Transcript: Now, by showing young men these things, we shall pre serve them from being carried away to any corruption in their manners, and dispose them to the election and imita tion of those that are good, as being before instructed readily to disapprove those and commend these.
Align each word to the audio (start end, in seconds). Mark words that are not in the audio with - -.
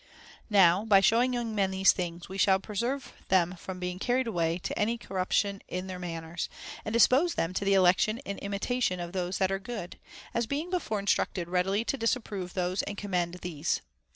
Now, 0.49 0.83
by 0.83 0.99
showing 0.99 1.31
young 1.31 1.53
men 1.53 1.69
these 1.69 1.91
things, 1.91 2.27
we 2.27 2.39
shall 2.39 2.57
pre 2.59 2.75
serve 2.75 3.13
them 3.29 3.55
from 3.55 3.79
being 3.79 3.99
carried 3.99 4.25
away 4.25 4.57
to 4.57 4.75
any 4.75 4.97
corruption 4.97 5.61
in 5.67 5.85
their 5.85 5.99
manners, 5.99 6.49
and 6.83 6.91
dispose 6.91 7.35
them 7.35 7.53
to 7.53 7.63
the 7.63 7.75
election 7.75 8.19
and 8.25 8.39
imita 8.41 8.81
tion 8.81 8.99
of 8.99 9.11
those 9.13 9.37
that 9.37 9.51
are 9.51 9.59
good, 9.59 9.99
as 10.33 10.47
being 10.47 10.71
before 10.71 10.97
instructed 10.99 11.47
readily 11.47 11.85
to 11.85 11.97
disapprove 11.97 12.55
those 12.55 12.81
and 12.81 12.97
commend 12.97 13.35
these. 13.43 13.81